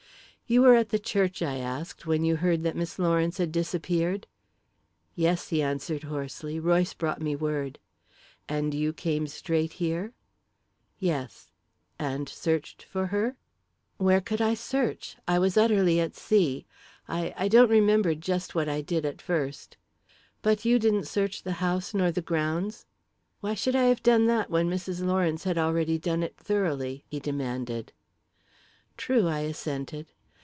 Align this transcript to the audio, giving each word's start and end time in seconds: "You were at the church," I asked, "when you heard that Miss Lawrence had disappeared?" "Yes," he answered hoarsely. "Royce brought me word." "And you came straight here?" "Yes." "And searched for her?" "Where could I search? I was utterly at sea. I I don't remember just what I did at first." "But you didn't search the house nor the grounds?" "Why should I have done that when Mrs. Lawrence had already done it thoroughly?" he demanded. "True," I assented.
"You 0.47 0.63
were 0.63 0.75
at 0.75 0.89
the 0.89 0.99
church," 0.99 1.41
I 1.41 1.59
asked, 1.59 2.05
"when 2.05 2.25
you 2.25 2.35
heard 2.35 2.63
that 2.63 2.75
Miss 2.75 2.99
Lawrence 2.99 3.37
had 3.37 3.53
disappeared?" 3.53 4.27
"Yes," 5.15 5.47
he 5.47 5.61
answered 5.61 6.03
hoarsely. 6.03 6.59
"Royce 6.59 6.93
brought 6.93 7.21
me 7.21 7.37
word." 7.37 7.79
"And 8.49 8.73
you 8.73 8.91
came 8.91 9.27
straight 9.27 9.71
here?" 9.79 10.11
"Yes." 10.99 11.53
"And 11.97 12.27
searched 12.27 12.83
for 12.83 13.07
her?" 13.15 13.37
"Where 13.95 14.19
could 14.19 14.41
I 14.41 14.53
search? 14.53 15.15
I 15.25 15.39
was 15.39 15.55
utterly 15.55 16.01
at 16.01 16.17
sea. 16.17 16.65
I 17.07 17.33
I 17.37 17.47
don't 17.47 17.69
remember 17.71 18.13
just 18.13 18.53
what 18.53 18.67
I 18.67 18.81
did 18.81 19.05
at 19.05 19.21
first." 19.21 19.77
"But 20.41 20.65
you 20.65 20.79
didn't 20.79 21.07
search 21.07 21.43
the 21.43 21.53
house 21.63 21.93
nor 21.93 22.11
the 22.11 22.21
grounds?" 22.21 22.85
"Why 23.39 23.53
should 23.53 23.77
I 23.77 23.83
have 23.85 24.03
done 24.03 24.25
that 24.27 24.49
when 24.49 24.69
Mrs. 24.69 24.99
Lawrence 25.01 25.45
had 25.45 25.57
already 25.57 25.97
done 25.97 26.23
it 26.23 26.35
thoroughly?" 26.35 27.05
he 27.07 27.21
demanded. 27.21 27.93
"True," 28.97 29.29
I 29.29 29.39
assented. 29.47 30.11